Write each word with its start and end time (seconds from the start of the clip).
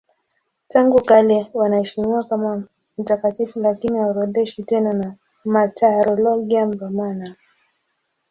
Tangu 0.67 1.01
kale 1.03 1.49
wanaheshimiwa 1.53 2.23
kama 2.23 2.63
mtakatifu 2.97 3.59
lakini 3.59 3.99
haorodheshwi 3.99 4.63
tena 4.63 4.93
na 4.93 5.15
Martyrologium 5.45 6.73
Romanum. 6.79 7.33